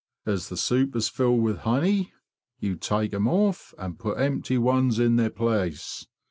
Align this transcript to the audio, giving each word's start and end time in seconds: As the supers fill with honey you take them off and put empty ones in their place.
As 0.25 0.49
the 0.49 0.57
supers 0.57 1.09
fill 1.09 1.37
with 1.37 1.59
honey 1.59 2.11
you 2.57 2.75
take 2.75 3.11
them 3.11 3.27
off 3.27 3.71
and 3.77 3.99
put 3.99 4.17
empty 4.19 4.57
ones 4.57 4.97
in 4.97 5.15
their 5.17 5.29
place. 5.29 6.07